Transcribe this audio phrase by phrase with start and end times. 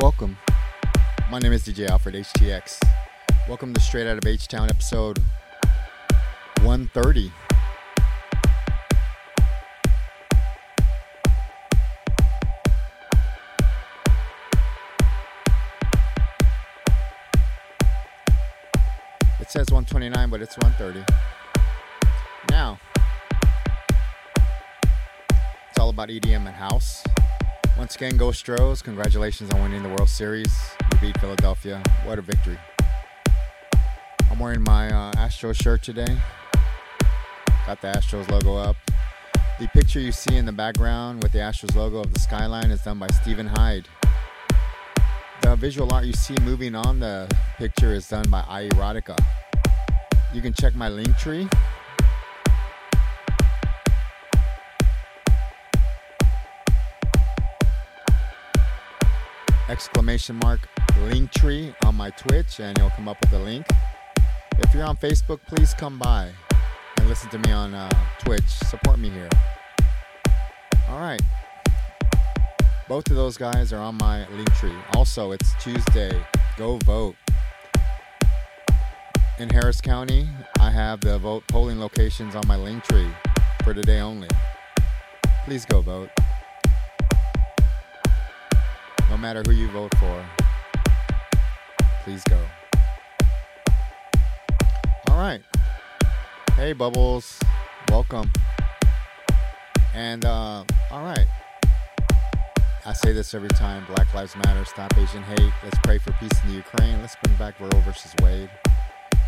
[0.00, 0.38] Welcome.
[1.28, 2.80] My name is DJ Alfred HTX.
[3.48, 5.18] Welcome to Straight Out of H Town episode
[6.62, 7.32] 130.
[19.40, 21.04] It says 129, but it's 130.
[22.52, 22.78] Now,
[25.68, 27.02] it's all about EDM and house.
[27.78, 30.52] Once again, Go Stros, congratulations on winning the World Series.
[30.90, 31.80] You beat Philadelphia.
[32.04, 32.58] What a victory.
[34.28, 36.18] I'm wearing my uh, Astros shirt today.
[37.66, 38.74] Got the Astros logo up.
[39.60, 42.82] The picture you see in the background with the Astros logo of the skyline is
[42.82, 43.86] done by Stephen Hyde.
[45.42, 49.16] The visual art you see moving on the picture is done by iErotica.
[50.34, 51.48] You can check my link tree
[59.68, 60.60] exclamation mark
[61.08, 63.66] linktree on my Twitch and you'll come up with a link.
[64.58, 66.30] If you're on Facebook, please come by
[66.98, 68.48] and listen to me on uh, Twitch.
[68.48, 69.28] Support me here.
[70.88, 71.20] All right.
[72.88, 74.76] Both of those guys are on my linktree.
[74.94, 76.18] Also, it's Tuesday.
[76.56, 77.16] Go vote.
[79.38, 83.14] In Harris County, I have the vote polling locations on my linktree
[83.62, 84.28] for today only.
[85.44, 86.10] Please go vote
[89.20, 90.24] matter who you vote for,
[92.04, 92.40] please go.
[95.10, 95.40] All right.
[96.56, 97.38] Hey, Bubbles.
[97.88, 98.30] Welcome.
[99.94, 101.26] And, uh, all right.
[102.86, 105.52] I say this every time Black Lives Matter, stop Asian hate.
[105.62, 107.00] Let's pray for peace in the Ukraine.
[107.00, 108.48] Let's bring back Roe versus Wade.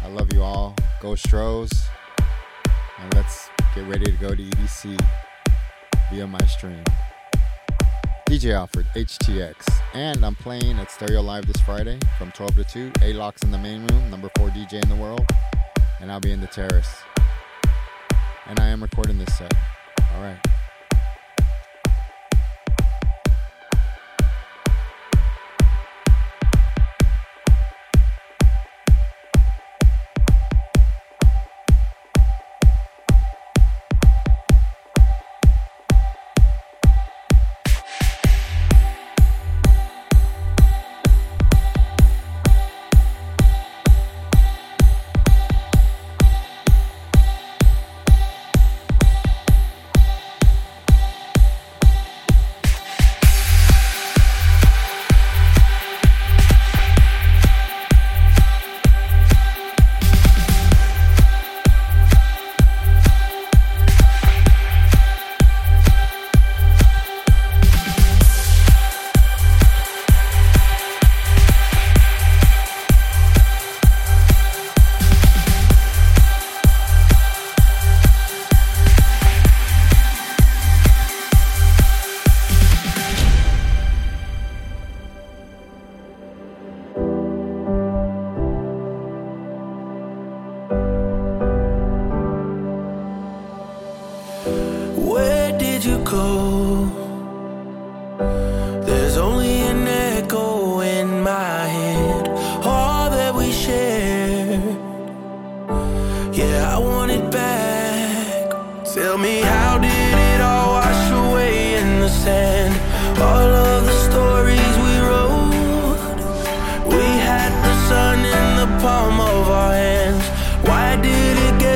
[0.02, 0.74] I love you all.
[1.00, 1.70] Go Stros.
[2.98, 4.98] And let's get ready to go to EDC
[6.10, 6.84] via my stream.
[8.30, 9.68] DJ Alfred, HTX.
[9.92, 12.90] And I'm playing at Stereo Live this Friday from 12 to 2.
[13.00, 15.26] Alok's in the main room, number 4 DJ in the world.
[15.98, 16.94] And I'll be in the terrace.
[18.46, 19.52] And I am recording this set.
[20.14, 20.38] All right.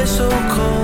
[0.06, 0.83] So cold?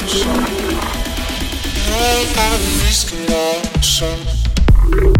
[0.00, 0.22] Make
[2.36, 2.50] a
[2.84, 5.17] risky action.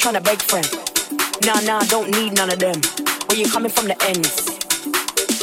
[0.00, 0.66] Trying to beg friend.
[1.44, 2.80] Nah, nah, don't need none of them.
[3.28, 4.48] Where you coming from the ends?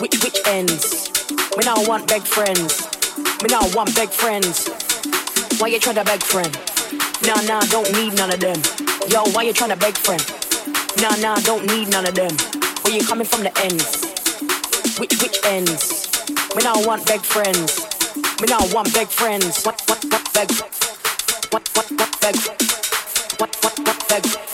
[0.02, 1.14] Which, which ends?
[1.56, 2.82] Me now want beg friends.
[3.44, 4.68] Me now want beg friends.
[5.62, 6.50] Why you trying to beg friend?
[7.22, 8.58] Nah, nah, don't need none of them.
[9.14, 10.26] Yo, why you trying to beg friend?
[11.02, 12.34] Nah, nah, don't need none of them.
[12.82, 14.02] Where you coming from the ends?
[14.98, 16.10] Which, which ends?
[16.58, 17.86] Me now want beg friends.
[18.42, 19.64] Me now want beg friends.
[19.64, 20.50] What, what, what, beg?
[21.54, 22.36] What, what, what, beg?
[23.38, 24.47] What, what, what, beg?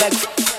[0.00, 0.49] What what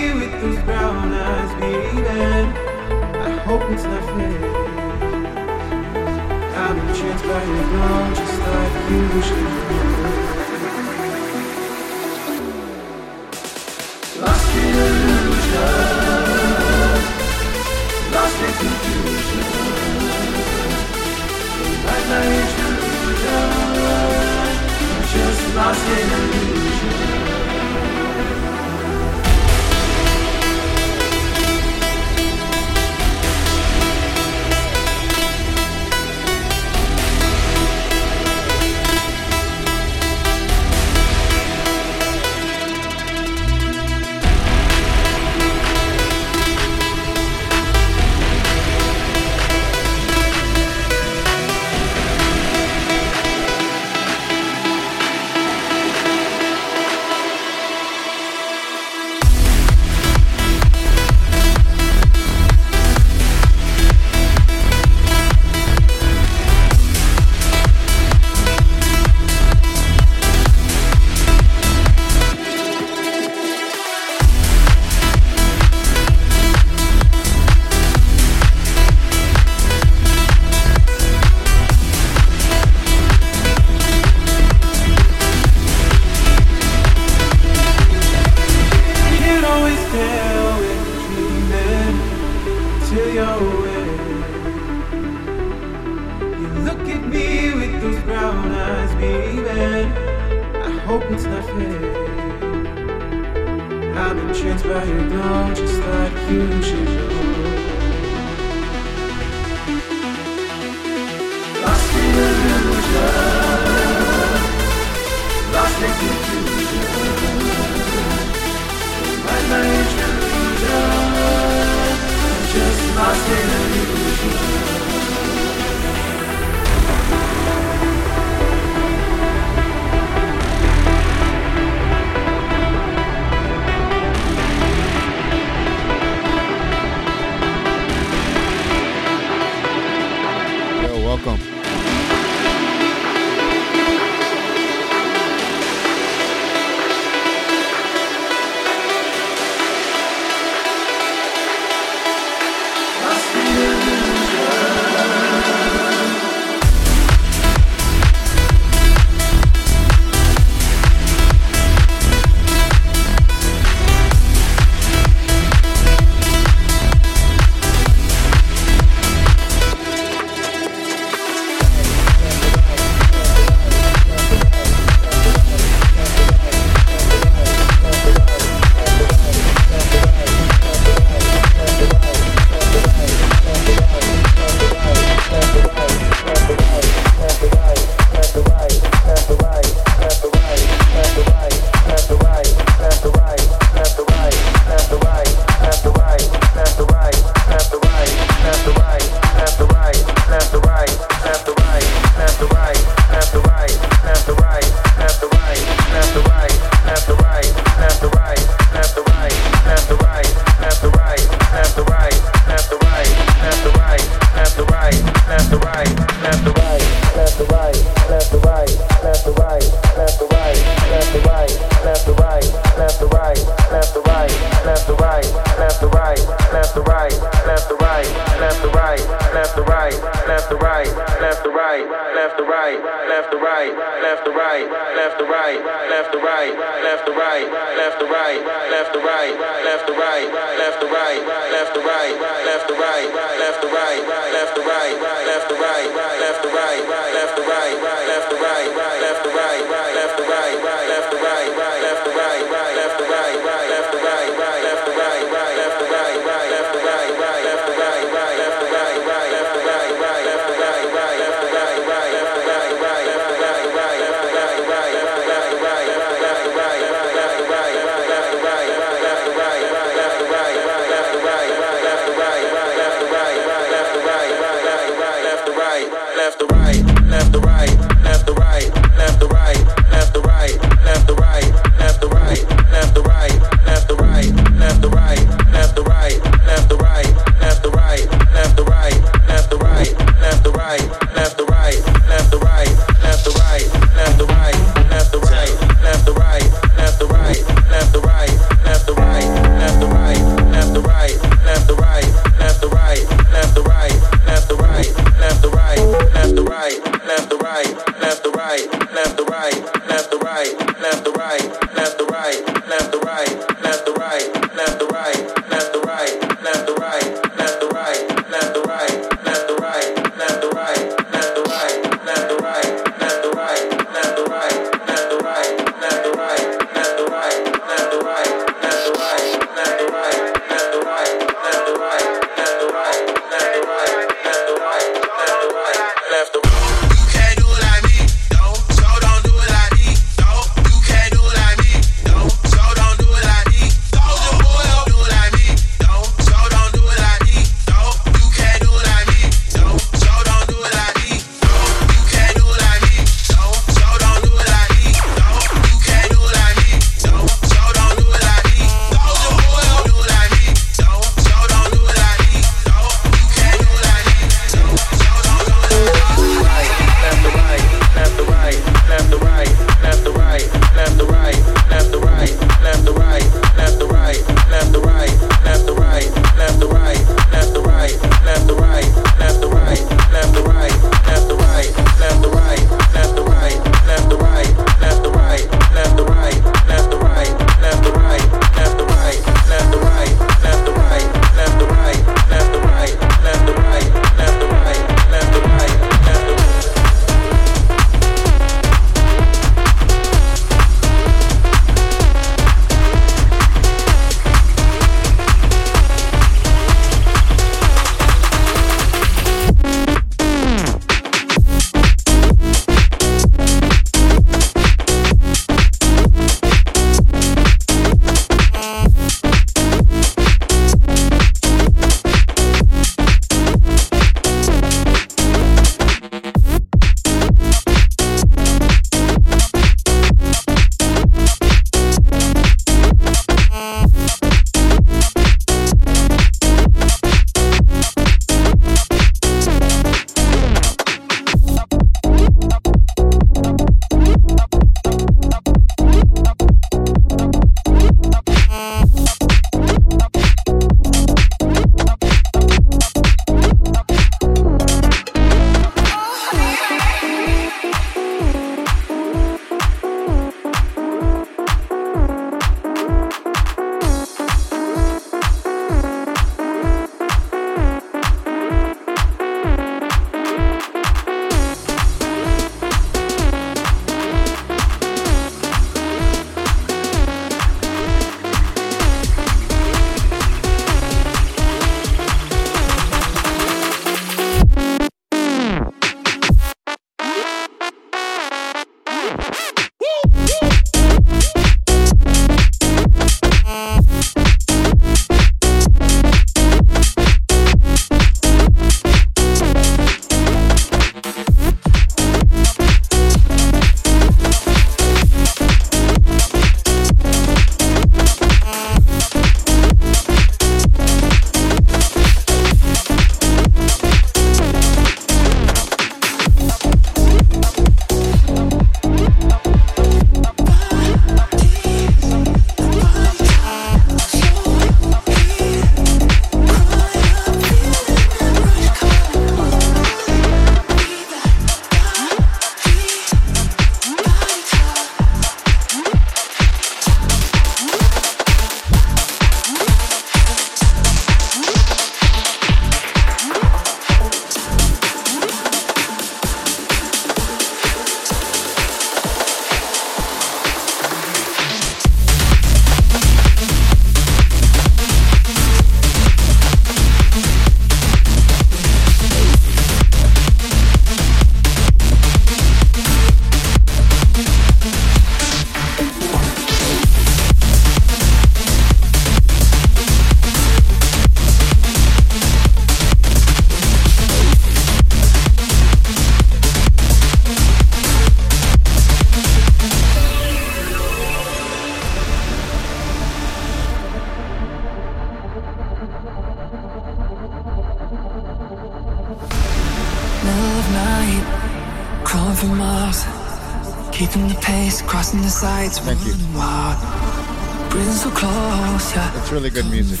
[599.38, 600.00] really good music.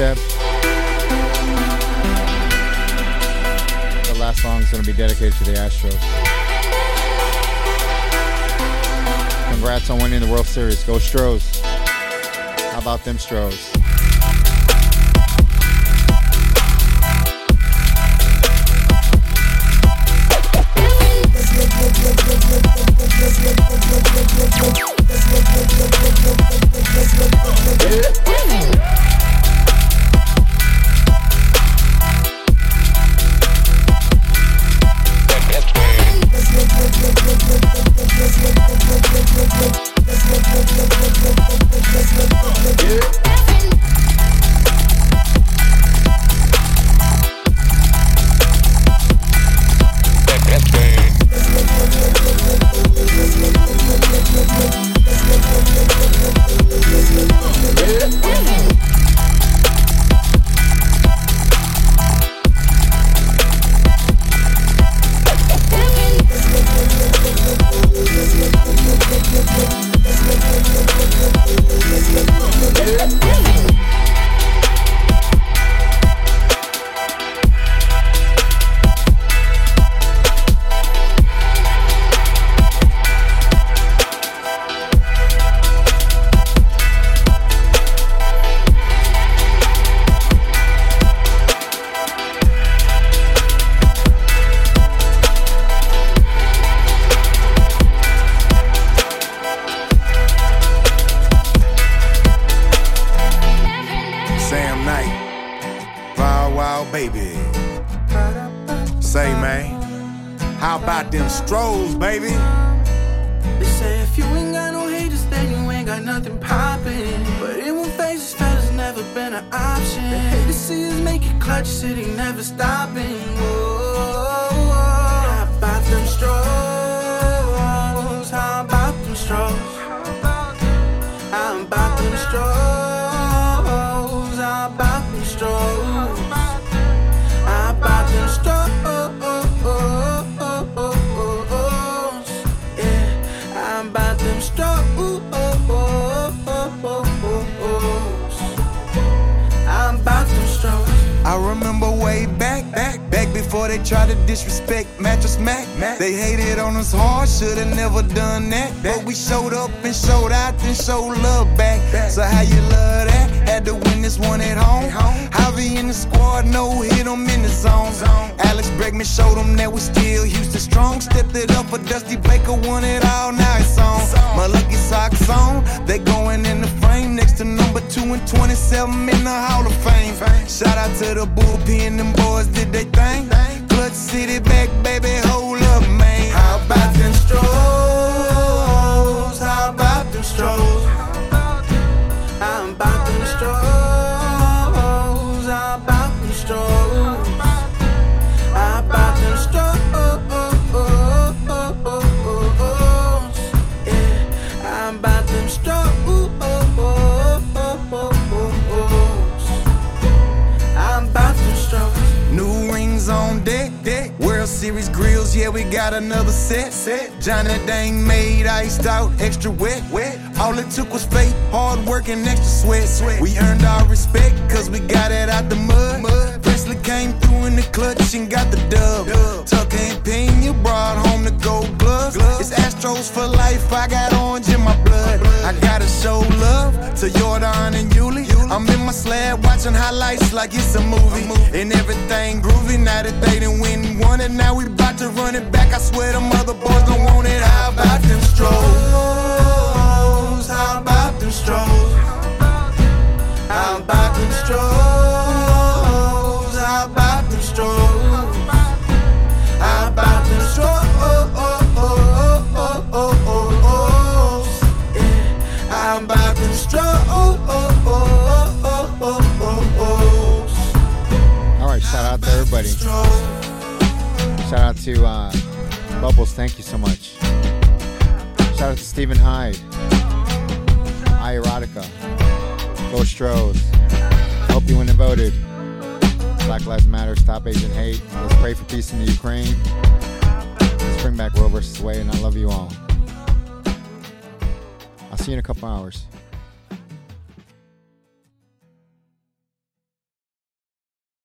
[0.00, 0.16] The
[4.18, 5.92] last song is going to be dedicated to the Astros.
[9.52, 10.82] Congrats on winning the World Series.
[10.84, 11.60] Go Stros.
[11.60, 13.69] How about them Stros?